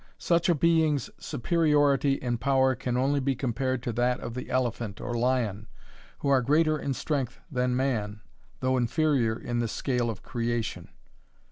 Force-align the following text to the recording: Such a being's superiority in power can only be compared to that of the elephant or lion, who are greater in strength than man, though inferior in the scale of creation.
Such 0.17 0.49
a 0.49 0.55
being's 0.55 1.11
superiority 1.19 2.13
in 2.13 2.39
power 2.39 2.73
can 2.73 2.97
only 2.97 3.19
be 3.19 3.35
compared 3.35 3.83
to 3.83 3.93
that 3.93 4.19
of 4.19 4.33
the 4.33 4.49
elephant 4.49 4.99
or 4.99 5.13
lion, 5.13 5.67
who 6.21 6.29
are 6.29 6.41
greater 6.41 6.75
in 6.79 6.95
strength 6.95 7.39
than 7.51 7.75
man, 7.75 8.21
though 8.61 8.77
inferior 8.77 9.37
in 9.37 9.59
the 9.59 9.67
scale 9.67 10.09
of 10.09 10.23
creation. 10.23 10.87